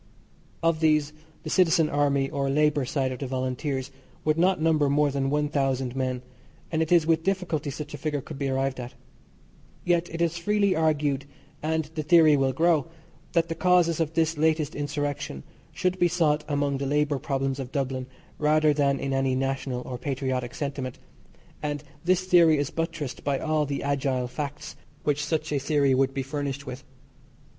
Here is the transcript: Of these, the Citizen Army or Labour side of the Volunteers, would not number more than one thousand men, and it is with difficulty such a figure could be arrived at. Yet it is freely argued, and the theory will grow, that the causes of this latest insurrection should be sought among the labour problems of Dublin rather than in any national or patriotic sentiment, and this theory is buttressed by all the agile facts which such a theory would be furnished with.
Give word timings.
Of 0.63 0.79
these, 0.79 1.13
the 1.43 1.49
Citizen 1.51 1.87
Army 1.87 2.27
or 2.31 2.49
Labour 2.49 2.85
side 2.85 3.11
of 3.11 3.19
the 3.19 3.27
Volunteers, 3.27 3.91
would 4.25 4.35
not 4.35 4.59
number 4.59 4.89
more 4.89 5.11
than 5.11 5.29
one 5.29 5.47
thousand 5.47 5.95
men, 5.95 6.23
and 6.71 6.81
it 6.81 6.91
is 6.91 7.05
with 7.05 7.21
difficulty 7.21 7.69
such 7.69 7.93
a 7.93 7.99
figure 7.99 8.19
could 8.19 8.39
be 8.39 8.49
arrived 8.49 8.79
at. 8.79 8.95
Yet 9.85 10.09
it 10.11 10.19
is 10.19 10.39
freely 10.39 10.75
argued, 10.75 11.25
and 11.61 11.85
the 11.93 12.01
theory 12.01 12.35
will 12.35 12.51
grow, 12.51 12.87
that 13.33 13.47
the 13.47 13.53
causes 13.53 13.99
of 13.99 14.15
this 14.15 14.39
latest 14.39 14.73
insurrection 14.73 15.43
should 15.71 15.99
be 15.99 16.07
sought 16.07 16.43
among 16.47 16.79
the 16.79 16.87
labour 16.87 17.19
problems 17.19 17.59
of 17.59 17.71
Dublin 17.71 18.07
rather 18.39 18.73
than 18.73 18.99
in 18.99 19.13
any 19.13 19.35
national 19.35 19.81
or 19.81 19.99
patriotic 19.99 20.55
sentiment, 20.55 20.97
and 21.61 21.83
this 22.03 22.23
theory 22.23 22.57
is 22.57 22.71
buttressed 22.71 23.23
by 23.23 23.37
all 23.37 23.67
the 23.67 23.83
agile 23.83 24.27
facts 24.27 24.75
which 25.03 25.23
such 25.23 25.51
a 25.51 25.59
theory 25.59 25.93
would 25.93 26.11
be 26.11 26.23
furnished 26.23 26.65
with. 26.65 26.83